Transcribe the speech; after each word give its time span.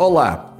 Olá! 0.00 0.56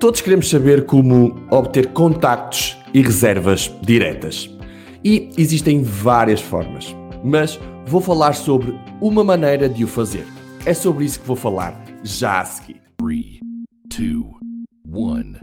Todos 0.00 0.20
queremos 0.20 0.50
saber 0.50 0.84
como 0.84 1.36
obter 1.52 1.92
contactos 1.92 2.76
e 2.92 3.00
reservas 3.00 3.72
diretas. 3.80 4.50
E 5.04 5.30
existem 5.38 5.84
várias 5.84 6.40
formas, 6.40 6.96
mas 7.22 7.60
vou 7.86 8.00
falar 8.00 8.32
sobre 8.32 8.76
uma 9.00 9.22
maneira 9.22 9.68
de 9.68 9.84
o 9.84 9.86
fazer. 9.86 10.26
É 10.66 10.74
sobre 10.74 11.04
isso 11.04 11.20
que 11.20 11.28
vou 11.28 11.36
falar 11.36 11.80
já 12.02 12.40
a 12.40 12.44
seguir. 12.44 12.82
3, 12.98 13.38
2, 13.96 14.24
1. 14.92 15.34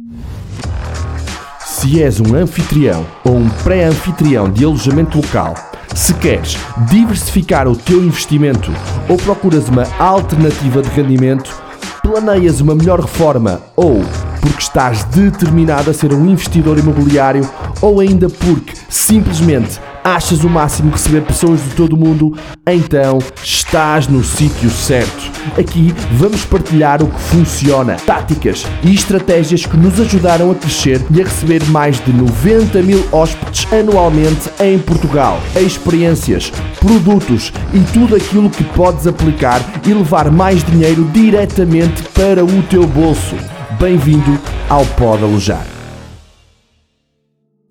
Se 1.61 2.03
és 2.03 2.19
um 2.19 2.35
anfitrião 2.35 3.07
ou 3.23 3.37
um 3.37 3.49
pré-anfitrião 3.63 4.51
de 4.51 4.65
alojamento 4.65 5.15
local, 5.15 5.53
se 5.95 6.13
queres 6.15 6.57
diversificar 6.89 7.69
o 7.69 7.75
teu 7.75 8.03
investimento 8.03 8.69
ou 9.07 9.15
procuras 9.15 9.69
uma 9.69 9.85
alternativa 9.97 10.81
de 10.81 10.89
rendimento, 10.89 11.66
planeias 12.07 12.61
uma 12.61 12.73
melhor 12.73 13.01
reforma 13.01 13.59
ou 13.75 14.01
porque 14.39 14.61
estás 14.61 15.04
determinado 15.04 15.91
a 15.91 15.93
ser 15.93 16.13
um 16.13 16.25
investidor 16.25 16.79
imobiliário 16.79 17.41
ou 17.82 17.99
ainda 17.99 18.29
porque 18.29 18.73
simplesmente 18.87 19.77
achas 20.16 20.43
o 20.43 20.50
máximo 20.50 20.92
receber 20.92 21.21
pessoas 21.21 21.61
de 21.61 21.71
todo 21.71 21.93
o 21.93 21.97
mundo, 21.97 22.34
então 22.66 23.20
estás 23.43 24.07
no 24.07 24.24
sítio 24.24 24.70
certo. 24.70 25.32
Aqui 25.60 25.93
vamos 26.14 26.46
partilhar 26.46 27.04
o 27.04 27.07
que 27.07 27.20
funciona, 27.20 27.96
táticas 28.06 28.66
e 28.83 28.93
estratégias 28.93 29.66
que 29.66 29.75
nos 29.75 30.00
ajudaram 30.00 30.52
a 30.52 30.56
crescer 30.56 31.02
e 31.11 31.21
a 31.21 31.25
receber 31.25 31.64
mais 31.66 32.00
de 32.03 32.14
90 32.14 32.81
mil 32.83 33.06
hóspedes 33.11 33.67
anualmente 33.72 34.50
em 34.61 34.80
Portugal. 34.80 35.42
Experiências, 35.56 36.52
produtos 36.80 37.52
e 37.73 37.80
tudo 37.92 38.16
aquilo 38.16 38.50
que 38.50 38.64
podes 38.64 39.08
aplicar 39.08 39.61
e 39.86 39.94
levar 39.94 40.31
mais 40.31 40.64
dinheiro 40.64 41.03
diretamente 41.11 42.03
para 42.14 42.45
o 42.45 42.64
teu 42.64 42.88
bolso. 42.88 43.36
Bem-vindo 43.80 44.39
ao 44.69 44.86
Pode 44.86 45.23
Alojar. 45.23 45.77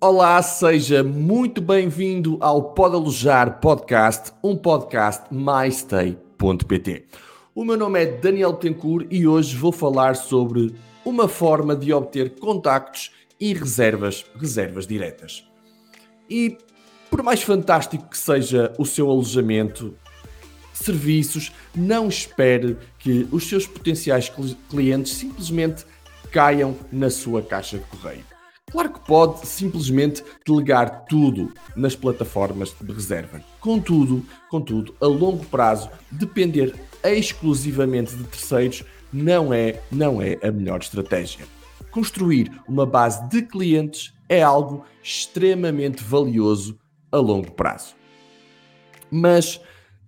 Olá, 0.08 0.40
seja 0.40 1.02
muito 1.02 1.60
bem-vindo 1.60 2.38
ao 2.40 2.62
Pode 2.74 2.94
Alojar 2.94 3.58
Podcast, 3.58 4.30
um 4.40 4.56
podcast 4.56 5.24
mystay.pt. 5.32 7.06
O 7.52 7.64
meu 7.64 7.76
nome 7.76 8.00
é 8.00 8.06
Daniel 8.06 8.52
Tencourt 8.52 9.08
e 9.10 9.26
hoje 9.26 9.56
vou 9.56 9.72
falar 9.72 10.14
sobre 10.14 10.76
uma 11.04 11.26
forma 11.26 11.74
de 11.74 11.92
obter 11.92 12.38
contactos 12.38 13.10
e 13.40 13.52
reservas, 13.52 14.24
reservas 14.38 14.86
diretas. 14.86 15.44
E 16.30 16.56
por 17.10 17.24
mais 17.24 17.42
fantástico 17.42 18.08
que 18.08 18.16
seja 18.16 18.72
o 18.78 18.86
seu 18.86 19.10
alojamento, 19.10 19.92
serviços, 20.72 21.50
não 21.74 22.06
espere 22.06 22.76
que 23.00 23.26
os 23.32 23.48
seus 23.48 23.66
potenciais 23.66 24.32
clientes 24.70 25.14
simplesmente 25.14 25.84
caiam 26.30 26.76
na 26.92 27.10
sua 27.10 27.42
caixa 27.42 27.76
de 27.76 27.84
correio. 27.86 28.35
Claro 28.70 28.92
que 28.92 29.00
pode 29.00 29.46
simplesmente 29.46 30.24
delegar 30.44 31.04
tudo 31.04 31.52
nas 31.76 31.94
plataformas 31.94 32.74
de 32.80 32.92
reserva. 32.92 33.40
Contudo, 33.60 34.24
contudo, 34.50 34.94
a 35.00 35.06
longo 35.06 35.44
prazo, 35.46 35.88
depender 36.10 36.74
exclusivamente 37.04 38.16
de 38.16 38.24
terceiros 38.24 38.82
não 39.12 39.54
é, 39.54 39.80
não 39.90 40.20
é 40.20 40.36
a 40.42 40.50
melhor 40.50 40.80
estratégia. 40.80 41.46
Construir 41.92 42.50
uma 42.68 42.84
base 42.84 43.26
de 43.28 43.42
clientes 43.42 44.12
é 44.28 44.42
algo 44.42 44.84
extremamente 45.02 46.02
valioso 46.02 46.76
a 47.12 47.18
longo 47.18 47.52
prazo. 47.52 47.94
Mas 49.10 49.60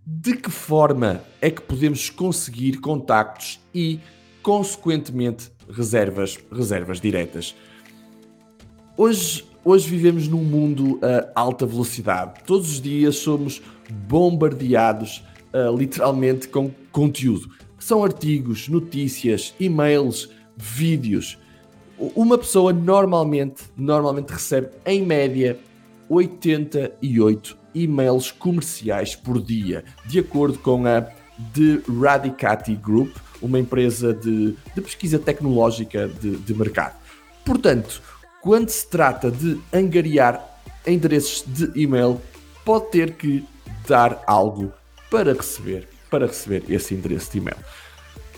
de 0.05 0.37
que 0.37 0.51
forma 0.51 1.23
é 1.41 1.51
que 1.51 1.63
podemos 1.63 2.11
conseguir 2.11 2.81
contactos 2.81 3.61
e, 3.73 4.01
consequentemente, 4.43 5.53
reservas, 5.71 6.39
reservas 6.51 7.01
diretas? 7.01 7.55
Hoje, 9.01 9.45
hoje 9.65 9.89
vivemos 9.89 10.27
num 10.27 10.43
mundo 10.43 10.99
a 11.35 11.41
alta 11.41 11.65
velocidade. 11.65 12.43
Todos 12.45 12.69
os 12.69 12.81
dias 12.81 13.15
somos 13.15 13.63
bombardeados 14.09 15.23
uh, 15.55 15.73
literalmente 15.77 16.49
com 16.49 16.69
conteúdo. 16.91 17.49
São 17.79 18.03
artigos, 18.03 18.69
notícias, 18.69 19.55
e-mails, 19.61 20.31
vídeos. 20.57 21.39
Uma 21.97 22.37
pessoa 22.37 22.73
normalmente, 22.73 23.63
normalmente 23.77 24.31
recebe 24.31 24.71
em 24.85 25.07
média 25.07 25.57
88 26.09 27.57
e-mails 27.77 28.33
comerciais 28.33 29.15
por 29.15 29.41
dia, 29.41 29.85
de 30.07 30.19
acordo 30.19 30.59
com 30.59 30.85
a 30.89 31.03
The 31.03 31.83
Radicati 32.03 32.75
Group, 32.75 33.15
uma 33.41 33.61
empresa 33.61 34.13
de, 34.13 34.57
de 34.75 34.81
pesquisa 34.81 35.21
tecnológica 35.21 36.09
de, 36.09 36.37
de 36.37 36.53
mercado. 36.53 36.97
Portanto, 37.45 38.03
quando 38.41 38.69
se 38.71 38.87
trata 38.87 39.31
de 39.31 39.61
angariar 39.73 40.43
endereços 40.87 41.45
de 41.47 41.71
e-mail, 41.81 42.21
pode 42.65 42.91
ter 42.91 43.15
que 43.15 43.45
dar 43.87 44.23
algo 44.27 44.73
para 45.11 45.33
receber, 45.33 45.89
para 46.11 46.27
receber 46.27 46.65
esse 46.69 46.95
endereço 46.95 47.33
de 47.33 47.39
e-mail. 47.39 47.57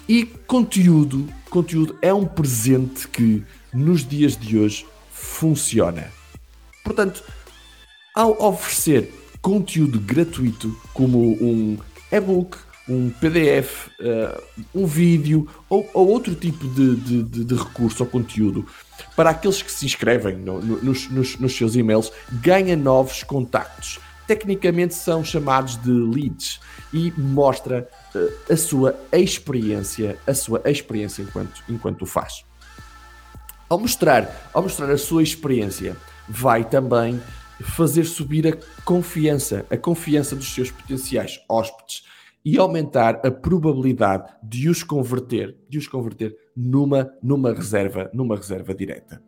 E 0.08 0.24
conteúdo, 0.24 1.28
conteúdo 1.48 1.96
é 2.02 2.12
um 2.12 2.26
presente 2.26 3.06
que 3.08 3.44
nos 3.72 4.04
dias 4.04 4.36
de 4.36 4.58
hoje 4.58 4.86
funciona. 5.12 6.10
Portanto, 6.82 7.22
ao 8.14 8.40
oferecer 8.42 9.14
conteúdo 9.40 10.00
gratuito 10.00 10.76
como 10.92 11.20
um 11.20 11.78
e-book, 12.10 12.58
um 12.90 13.08
PDF, 13.08 13.86
uh, 13.86 13.90
eh, 14.00 14.40
um 14.74 14.84
vídeo 14.84 15.48
ou, 15.68 15.88
ou 15.94 16.08
outro 16.08 16.34
tipo 16.34 16.66
de, 16.66 16.96
de, 16.96 17.22
de, 17.22 17.44
de, 17.44 17.54
recurso 17.54 18.02
ou 18.02 18.08
conteúdo 18.10 18.66
para 19.14 19.30
aqueles 19.30 19.62
que 19.62 19.70
se 19.70 19.86
inscrevem 19.86 20.36
no, 20.36 20.60
no, 20.60 20.82
nos, 20.82 21.08
nos, 21.08 21.56
seus 21.56 21.76
e-mails, 21.76 22.12
ganha 22.32 22.76
novos 22.76 23.22
contactos. 23.22 24.00
Tecnicamente 24.26 24.94
são 24.94 25.22
chamados 25.22 25.76
de 25.76 25.90
leads 25.90 26.60
e 26.92 27.12
mostra 27.16 27.88
uh, 28.12 28.52
a 28.52 28.56
sua 28.56 28.98
experiência, 29.12 30.18
a 30.26 30.34
sua 30.34 30.60
experiência 30.64 31.22
enquanto, 31.22 31.62
enquanto 31.68 32.02
o 32.02 32.06
faz. 32.06 32.44
Ao 33.68 33.78
mostrar, 33.78 34.50
ao 34.52 34.64
mostrar 34.64 34.90
a 34.90 34.98
sua 34.98 35.22
experiência, 35.22 35.96
vai 36.28 36.64
também 36.64 37.22
fazer 37.60 38.04
subir 38.04 38.48
a 38.48 38.82
confiança, 38.84 39.64
a 39.70 39.76
confiança 39.76 40.34
dos 40.34 40.52
seus 40.52 40.72
potenciais 40.72 41.40
hóspedes 41.48 42.02
e 42.44 42.58
aumentar 42.58 43.20
a 43.24 43.30
probabilidade 43.30 44.32
de 44.42 44.68
os 44.68 44.82
converter, 44.82 45.56
de 45.68 45.78
os 45.78 45.86
converter 45.86 46.36
numa 46.56 47.12
numa 47.22 47.52
reserva, 47.52 48.10
numa 48.14 48.36
reserva 48.36 48.74
direta. 48.74 49.22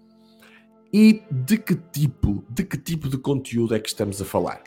E 0.93 1.23
de 1.31 1.57
que 1.57 1.75
tipo, 1.75 2.45
de 2.49 2.65
que 2.65 2.77
tipo 2.77 3.09
de 3.09 3.17
conteúdo 3.17 3.75
é 3.75 3.81
que 3.81 3.89
estamos 3.89 4.21
a 4.21 4.25
falar? 4.25 4.63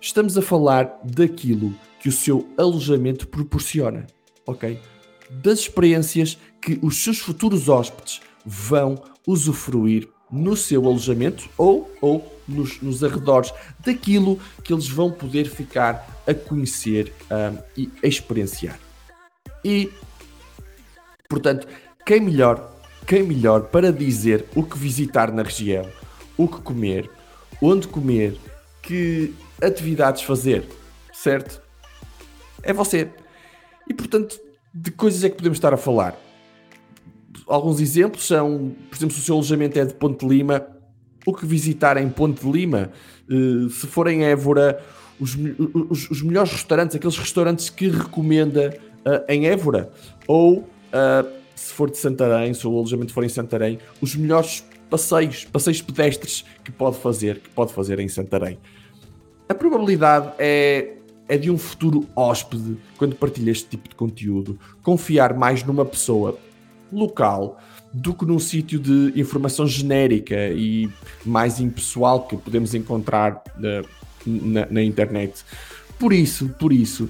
Estamos 0.00 0.36
a 0.36 0.42
falar 0.42 1.00
daquilo 1.04 1.74
que 2.00 2.08
o 2.08 2.12
seu 2.12 2.48
alojamento 2.56 3.26
proporciona, 3.26 4.06
ok? 4.46 4.78
Das 5.42 5.60
experiências 5.60 6.38
que 6.60 6.78
os 6.82 7.02
seus 7.02 7.18
futuros 7.18 7.68
hóspedes 7.68 8.20
vão 8.44 8.94
usufruir 9.26 10.08
no 10.30 10.56
seu 10.56 10.86
alojamento 10.86 11.48
ou, 11.56 11.90
ou 12.00 12.37
nos, 12.48 12.80
nos 12.80 13.04
arredores 13.04 13.52
daquilo 13.84 14.40
que 14.64 14.72
eles 14.72 14.88
vão 14.88 15.10
poder 15.10 15.48
ficar 15.48 16.22
a 16.26 16.34
conhecer 16.34 17.12
um, 17.30 17.58
e 17.76 17.90
a 18.02 18.06
experienciar. 18.06 18.78
E, 19.64 19.92
portanto, 21.28 21.66
quem 22.06 22.20
melhor, 22.20 22.74
quem 23.06 23.22
melhor 23.22 23.62
para 23.64 23.92
dizer 23.92 24.46
o 24.54 24.62
que 24.62 24.78
visitar 24.78 25.30
na 25.32 25.42
região, 25.42 25.86
o 26.36 26.48
que 26.48 26.60
comer, 26.60 27.10
onde 27.60 27.86
comer, 27.88 28.38
que 28.82 29.34
atividades 29.60 30.22
fazer, 30.22 30.66
certo? 31.12 31.60
É 32.62 32.72
você. 32.72 33.10
E, 33.88 33.94
portanto, 33.94 34.40
de 34.72 34.90
coisas 34.90 35.22
é 35.24 35.28
que 35.28 35.36
podemos 35.36 35.58
estar 35.58 35.74
a 35.74 35.76
falar? 35.76 36.18
alguns 37.48 37.80
exemplos 37.80 38.26
são, 38.26 38.74
por 38.90 38.96
exemplo, 38.96 39.14
se 39.14 39.20
o 39.20 39.24
seu 39.24 39.34
alojamento 39.34 39.78
é 39.78 39.84
de 39.84 39.94
Ponte 39.94 40.26
Lima, 40.26 40.66
o 41.28 41.34
que 41.34 41.44
visitar 41.44 41.98
em 41.98 42.08
Ponte 42.08 42.42
de 42.42 42.50
Lima, 42.50 42.90
uh, 43.28 43.68
se 43.68 43.86
for 43.86 44.08
em 44.08 44.24
Évora, 44.24 44.82
os, 45.20 45.36
os, 45.90 46.10
os, 46.10 46.22
melhores 46.22 46.52
restaurantes, 46.52 46.96
aqueles 46.96 47.18
restaurantes 47.18 47.68
que 47.68 47.88
recomenda 47.88 48.74
uh, 49.04 49.30
em 49.30 49.46
Évora, 49.46 49.92
ou 50.26 50.60
uh, 50.60 51.28
se 51.54 51.74
for 51.74 51.90
de 51.90 51.98
Santarém, 51.98 52.54
se 52.54 52.66
o 52.66 52.70
alojamento 52.70 53.12
for 53.12 53.24
em 53.24 53.28
Santarém, 53.28 53.78
os 54.00 54.16
melhores 54.16 54.64
passeios, 54.88 55.44
passeios 55.44 55.82
pedestres 55.82 56.46
que 56.64 56.72
pode 56.72 56.96
fazer, 56.96 57.40
que 57.40 57.50
pode 57.50 57.74
fazer 57.74 58.00
em 58.00 58.08
Santarém. 58.08 58.58
A 59.50 59.54
probabilidade 59.54 60.32
é 60.38 60.94
é 61.28 61.36
de 61.36 61.50
um 61.50 61.58
futuro 61.58 62.06
hóspede, 62.16 62.78
quando 62.96 63.14
partilha 63.14 63.50
este 63.50 63.68
tipo 63.68 63.86
de 63.86 63.94
conteúdo, 63.94 64.58
confiar 64.82 65.34
mais 65.34 65.62
numa 65.62 65.84
pessoa 65.84 66.38
local 66.90 67.60
do 67.92 68.14
que 68.14 68.24
num 68.24 68.38
sítio 68.38 68.78
de 68.78 69.18
informação 69.18 69.66
genérica 69.66 70.48
e 70.50 70.88
mais 71.24 71.60
impessoal 71.60 72.26
que 72.26 72.36
podemos 72.36 72.74
encontrar 72.74 73.42
na, 73.56 73.82
na, 74.26 74.66
na 74.70 74.82
internet. 74.82 75.44
Por 75.98 76.12
isso, 76.12 76.48
por 76.58 76.72
isso, 76.72 77.08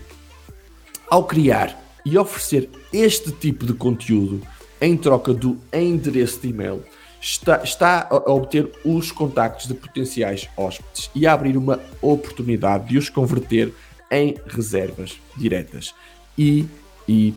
ao 1.11 1.25
criar 1.25 1.79
e 2.05 2.17
oferecer 2.17 2.71
este 2.93 3.33
tipo 3.33 3.67
de 3.67 3.75
conteúdo, 3.75 4.41
em 4.81 4.97
troca 4.97 5.35
do 5.35 5.59
endereço 5.73 6.41
de 6.41 6.49
e-mail, 6.49 6.83
está, 7.21 7.63
está 7.63 8.09
a 8.11 8.33
obter 8.33 8.71
os 8.85 9.11
contactos 9.11 9.67
de 9.67 9.75
potenciais 9.75 10.49
hóspedes 10.57 11.11
e 11.15 11.27
a 11.27 11.33
abrir 11.33 11.57
uma 11.57 11.81
oportunidade 12.01 12.89
de 12.89 12.99
os 12.99 13.09
converter 13.09 13.73
em 14.11 14.37
reservas 14.47 15.19
diretas. 15.37 15.95
E, 16.37 16.67
e 17.09 17.35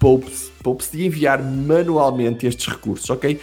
poupe-se 0.00 0.50
poupe 0.62 0.84
de 0.90 1.06
enviar 1.06 1.40
manualmente 1.40 2.46
estes 2.46 2.66
recursos, 2.66 3.08
ok? 3.10 3.38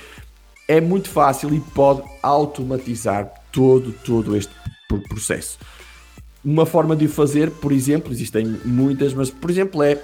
É 0.67 0.81
muito 0.81 1.07
fácil 1.09 1.53
e 1.53 1.61
pode 1.61 2.03
automatizar 2.21 3.31
todo, 3.51 3.93
todo 4.03 4.35
este 4.35 4.51
processo. 5.07 5.57
Uma 6.43 6.65
forma 6.65 6.95
de 6.95 7.05
o 7.05 7.09
fazer, 7.09 7.51
por 7.51 7.71
exemplo, 7.71 8.11
existem 8.11 8.45
muitas, 8.65 9.13
mas 9.13 9.29
por 9.29 9.49
exemplo 9.49 9.81
é 9.83 10.01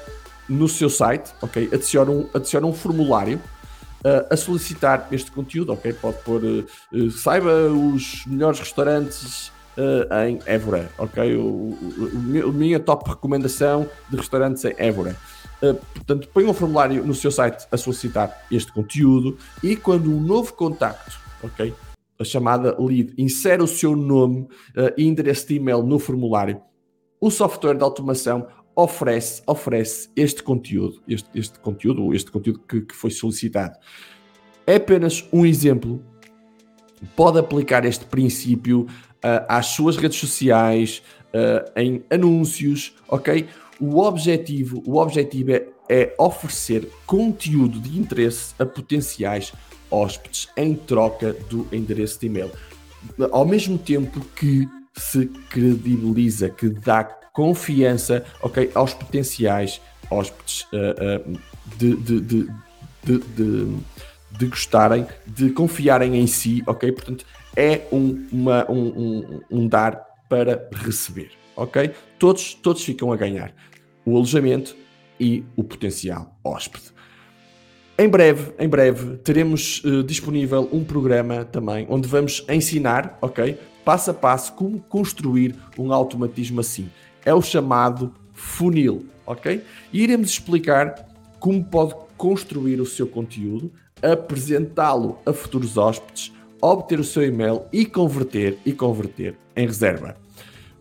no 0.47 0.69
seu 0.69 0.89
site, 0.89 1.33
ok? 1.41 1.69
Adiciona 1.73 2.11
um, 2.11 2.29
adiciona 2.33 2.67
um 2.67 2.73
formulário 2.73 3.37
uh, 3.37 4.33
a 4.33 4.37
solicitar 4.37 5.07
este 5.11 5.31
conteúdo, 5.31 5.73
ok? 5.73 5.91
Pode 5.93 6.17
pôr, 6.23 6.41
uh, 6.43 7.11
saiba 7.11 7.67
os 7.69 8.25
melhores 8.27 8.59
restaurantes 8.59 9.51
em 10.27 10.39
Évora, 10.45 10.91
ok? 10.99 11.35
O, 11.35 11.41
o, 11.41 11.77
o, 12.45 12.49
a 12.49 12.51
minha 12.51 12.79
top 12.79 13.09
recomendação 13.09 13.89
de 14.07 14.17
restaurantes 14.17 14.63
em 14.65 14.75
Évora. 14.77 15.15
Portanto, 15.95 16.27
põe 16.33 16.45
um 16.45 16.53
formulário 16.53 17.05
no 17.05 17.13
seu 17.13 17.31
site 17.31 17.65
a 17.71 17.77
solicitar 17.77 18.45
este 18.51 18.71
conteúdo 18.71 19.37
e 19.63 19.75
quando 19.75 20.09
um 20.11 20.19
novo 20.19 20.53
contacto, 20.53 21.17
ok? 21.41 21.73
A 22.19 22.23
chamada 22.23 22.75
lead, 22.79 23.13
insere 23.17 23.61
o 23.61 23.67
seu 23.67 23.95
nome 23.95 24.47
e 24.97 25.05
endereço 25.05 25.47
de 25.47 25.55
e-mail 25.55 25.81
no 25.83 25.97
formulário, 25.97 26.61
o 27.19 27.31
software 27.31 27.75
de 27.75 27.83
automação 27.83 28.45
oferece, 28.75 29.41
oferece 29.47 30.09
este 30.15 30.43
conteúdo, 30.43 31.01
este, 31.07 31.29
este 31.33 31.59
conteúdo, 31.59 32.13
este 32.13 32.31
conteúdo 32.31 32.59
que, 32.67 32.81
que 32.81 32.95
foi 32.95 33.11
solicitado. 33.11 33.77
É 34.65 34.75
apenas 34.75 35.27
um 35.31 35.45
exemplo. 35.45 36.03
Pode 37.15 37.39
aplicar 37.39 37.85
este 37.85 38.05
princípio 38.05 38.81
uh, 38.81 39.45
às 39.47 39.67
suas 39.67 39.97
redes 39.97 40.17
sociais, 40.17 41.03
uh, 41.33 41.71
em 41.75 42.03
anúncios, 42.09 42.95
ok? 43.07 43.47
O 43.79 43.99
objetivo, 43.99 44.83
o 44.85 44.97
objetivo 44.97 45.51
é, 45.51 45.65
é 45.89 46.15
oferecer 46.17 46.89
conteúdo 47.05 47.79
de 47.79 47.97
interesse 47.99 48.53
a 48.59 48.65
potenciais 48.65 49.53
hóspedes 49.89 50.49
em 50.57 50.73
troca 50.73 51.33
do 51.49 51.67
endereço 51.71 52.19
de 52.19 52.27
e-mail. 52.27 52.51
Ao 53.31 53.45
mesmo 53.45 53.77
tempo 53.77 54.21
que 54.35 54.67
se 54.95 55.25
credibiliza, 55.49 56.49
que 56.49 56.69
dá 56.69 57.03
confiança 57.03 58.23
okay, 58.41 58.71
aos 58.73 58.93
potenciais 58.93 59.81
hóspedes 60.09 60.67
uh, 60.71 61.31
uh, 61.31 61.39
de, 61.77 61.95
de, 61.95 62.21
de, 62.21 62.47
de, 63.03 63.77
de 64.37 64.45
gostarem, 64.45 65.05
de 65.25 65.49
confiarem 65.49 66.15
em 66.15 66.27
si, 66.27 66.63
ok? 66.67 66.91
Portanto, 66.91 67.25
é 67.55 67.81
um, 67.91 68.27
uma, 68.31 68.69
um, 68.71 68.87
um, 68.87 69.41
um 69.49 69.67
dar 69.67 69.95
para 70.29 70.67
receber, 70.71 71.31
ok? 71.55 71.91
Todos, 72.19 72.53
todos 72.53 72.83
ficam 72.83 73.11
a 73.11 73.17
ganhar. 73.17 73.53
O 74.05 74.15
alojamento 74.15 74.75
e 75.19 75.43
o 75.55 75.63
potencial 75.63 76.37
hóspede. 76.43 76.85
Em 77.97 78.09
breve, 78.09 78.53
em 78.57 78.67
breve, 78.67 79.17
teremos 79.17 79.83
uh, 79.83 80.03
disponível 80.03 80.67
um 80.71 80.83
programa 80.83 81.45
também 81.45 81.85
onde 81.89 82.07
vamos 82.07 82.43
ensinar, 82.49 83.17
ok? 83.21 83.57
Passo 83.85 84.11
a 84.11 84.13
passo 84.13 84.53
como 84.53 84.79
construir 84.79 85.55
um 85.77 85.93
automatismo 85.93 86.59
assim 86.59 86.89
é 87.25 87.33
o 87.33 87.41
chamado 87.41 88.13
funil, 88.33 89.05
ok? 89.25 89.63
E 89.91 90.03
iremos 90.03 90.29
explicar 90.29 91.07
como 91.39 91.63
pode 91.63 91.95
construir 92.17 92.79
o 92.81 92.85
seu 92.85 93.07
conteúdo, 93.07 93.71
apresentá-lo 94.01 95.19
a 95.25 95.33
futuros 95.33 95.77
hóspedes, 95.77 96.33
obter 96.61 96.99
o 96.99 97.03
seu 97.03 97.23
e-mail 97.23 97.63
e 97.71 97.85
converter 97.85 98.57
e 98.65 98.73
converter 98.73 99.37
em 99.55 99.65
reserva. 99.65 100.22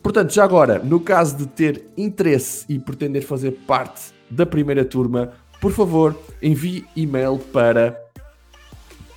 Portanto, 0.03 0.35
já 0.35 0.45
agora, 0.45 0.81
no 0.81 0.99
caso 0.99 1.37
de 1.37 1.47
ter 1.47 1.85
interesse 1.97 2.65
e 2.69 2.77
pretender 2.79 3.23
fazer 3.23 3.53
parte 3.67 4.13
da 4.29 4.45
primeira 4.45 4.85
turma, 4.85 5.33
por 5.61 5.71
favor, 5.71 6.19
envie 6.43 6.85
e-mail 6.97 7.39
para 7.39 7.97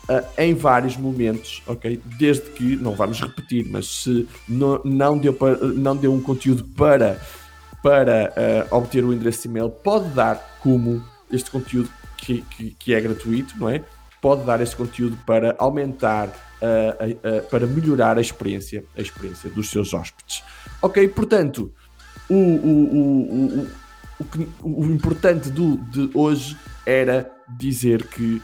Uh, 0.09 0.23
em 0.39 0.55
vários 0.55 0.97
momentos, 0.97 1.65
ok? 1.67 2.01
Desde 2.17 2.49
que, 2.51 2.77
não 2.77 2.95
vamos 2.95 3.21
repetir, 3.21 3.67
mas 3.69 3.89
se 3.89 4.29
não, 4.49 4.81
não, 4.85 5.19
deu, 5.19 5.35
para, 5.35 5.57
não 5.57 5.97
deu 5.97 6.15
um 6.15 6.21
conteúdo 6.21 6.63
para, 6.63 7.21
para 7.83 8.33
uh, 8.71 8.77
obter 8.77 9.05
o 9.05 9.13
endereço 9.13 9.49
e-mail, 9.49 9.69
pode 9.69 10.09
dar 10.11 10.61
como 10.63 11.05
este 11.29 11.51
conteúdo 11.51 11.91
que, 12.17 12.41
que, 12.43 12.71
que, 12.79 12.95
é 12.95 13.01
gratuito, 13.01 13.59
não 13.59 13.69
é? 13.69 13.83
Pode 14.23 14.45
dar 14.45 14.61
este 14.61 14.77
conteúdo 14.77 15.19
para 15.27 15.57
aumentar, 15.59 16.29
uh, 16.29 17.43
para 17.51 17.67
melhorar 17.67 18.17
a 18.17 18.21
experiência, 18.21 18.85
a 18.97 19.01
experiência 19.01 19.51
dos 19.51 19.69
seus 19.71 19.93
hóspedes. 19.93 20.45
Ok, 20.81 21.09
portanto, 21.09 21.73
o, 22.29 22.35
o, 22.35 23.67
o, 24.63 24.81
o, 24.81 24.85
importante 24.87 25.51
do, 25.51 25.77
de 25.77 26.11
hoje 26.15 26.57
era 26.85 27.31
dizer 27.59 28.07
que 28.07 28.43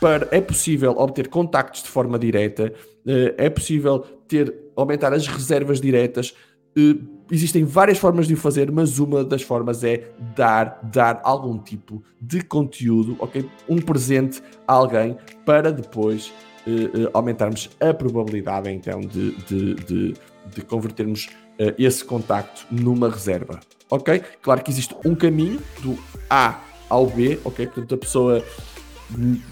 para, 0.00 0.28
é 0.30 0.40
possível 0.40 0.92
obter 0.92 1.28
contactos 1.28 1.82
de 1.82 1.88
forma 1.88 2.18
direta, 2.18 2.72
eh, 3.06 3.34
é 3.36 3.50
possível 3.50 4.00
ter, 4.26 4.52
aumentar 4.74 5.12
as 5.12 5.26
reservas 5.26 5.80
diretas, 5.80 6.34
eh, 6.76 6.96
existem 7.30 7.64
várias 7.64 7.98
formas 7.98 8.26
de 8.26 8.34
o 8.34 8.36
fazer, 8.36 8.70
mas 8.70 8.98
uma 8.98 9.24
das 9.24 9.42
formas 9.42 9.84
é 9.84 10.10
dar, 10.36 10.80
dar 10.92 11.20
algum 11.24 11.58
tipo 11.58 12.02
de 12.20 12.42
conteúdo, 12.42 13.16
ok? 13.18 13.48
Um 13.68 13.76
presente 13.76 14.42
a 14.66 14.74
alguém 14.74 15.16
para 15.44 15.72
depois 15.72 16.32
uh, 16.66 17.08
aumentarmos 17.14 17.70
a 17.80 17.94
probabilidade 17.94 18.70
então 18.70 19.00
de, 19.00 19.32
de, 19.46 19.74
de, 19.74 20.14
de 20.54 20.60
convertermos 20.62 21.28
uh, 21.62 21.74
esse 21.78 22.04
contacto 22.04 22.66
numa 22.70 23.08
reserva, 23.08 23.60
ok? 23.90 24.22
Claro 24.40 24.62
que 24.62 24.70
existe 24.70 24.94
um 25.04 25.14
caminho 25.14 25.60
do 25.80 25.98
A 26.28 26.60
ao 26.88 27.06
B, 27.06 27.38
ok? 27.44 27.66
Portanto, 27.66 27.94
a 27.94 27.98
pessoa 27.98 28.44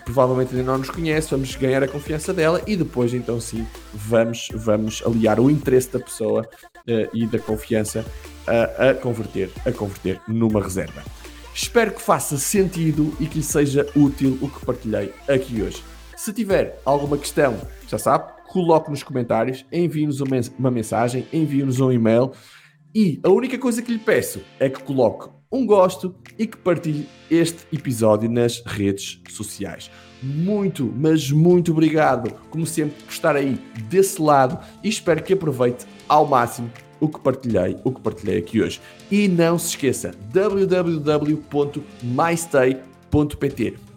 provavelmente 0.05 0.55
ainda 0.55 0.73
não 0.73 0.79
nos 0.79 0.91
conhece, 0.91 1.31
vamos 1.31 1.55
ganhar 1.57 1.83
a 1.83 1.89
confiança 1.89 2.33
dela 2.33 2.63
e 2.67 2.77
depois 2.77 3.13
então 3.13 3.39
sim 3.39 3.67
vamos, 3.93 4.49
vamos 4.55 5.03
aliar 5.05 5.39
o 5.39 5.51
interesse 5.51 5.91
da 5.93 6.01
pessoa 6.01 6.43
uh, 6.43 7.17
e 7.17 7.27
da 7.27 7.39
confiança 7.39 8.05
a, 8.47 8.91
a, 8.91 8.95
converter, 8.95 9.51
a 9.65 9.73
converter 9.73 10.21
numa 10.27 10.63
reserva. 10.63 11.03
Espero 11.55 11.93
que 11.93 12.01
faça 12.01 12.39
sentido 12.39 13.15
e 13.21 13.27
que 13.27 13.39
lhe 13.39 13.45
seja 13.45 13.87
útil 13.95 14.39
o 14.41 14.49
que 14.49 14.65
partilhei 14.65 15.13
aqui 15.29 15.63
hoje. 15.63 15.83
Se 16.17 16.33
tiver 16.33 16.81
alguma 16.85 17.19
questão, 17.19 17.59
já 17.89 17.99
sabe, 17.99 18.31
coloque 18.51 18.91
nos 18.91 19.05
comentários, 19.05 19.65
envie-nos 19.73 20.21
uma 20.21 20.71
mensagem, 20.71 21.27
envie-nos 21.33 21.79
um 21.79 21.93
e-mail 21.93 22.33
e 22.93 23.21
a 23.23 23.31
única 23.31 23.57
coisa 23.57 23.81
que 23.81 23.93
lhe 23.93 23.99
peço 23.99 24.41
é 24.59 24.69
que 24.69 24.83
coloque 24.83 25.31
um 25.53 25.65
gosto 25.65 26.15
e 26.37 26.47
que 26.47 26.57
partilhe 26.57 27.09
este 27.31 27.65
episódio 27.73 28.29
nas 28.29 28.61
redes 28.67 29.23
sociais. 29.29 29.89
Muito, 30.21 30.93
mas 30.97 31.31
muito 31.31 31.71
obrigado, 31.71 32.35
como 32.51 32.67
sempre, 32.67 33.01
por 33.05 33.13
estar 33.13 33.37
aí 33.37 33.57
desse 33.89 34.21
lado 34.21 34.59
e 34.83 34.89
espero 34.89 35.23
que 35.23 35.33
aproveite 35.33 35.87
ao 36.09 36.27
máximo 36.27 36.71
o 36.99 37.09
que 37.09 37.21
partilhei, 37.21 37.77
o 37.85 37.93
que 37.93 38.01
partilhei 38.01 38.39
aqui 38.39 38.61
hoje. 38.61 38.81
E 39.11 39.29
não 39.29 39.59
se 39.59 39.69
esqueça, 39.69 40.11
www.mystay.pt. 40.33 42.90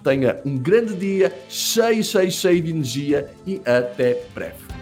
Tenha 0.03 0.39
um 0.45 0.57
grande 0.57 0.95
dia, 0.95 1.33
cheio, 1.47 2.03
cheio, 2.03 2.31
cheio 2.31 2.61
de 2.61 2.71
energia 2.71 3.29
e 3.45 3.61
até 3.65 4.21
breve. 4.33 4.72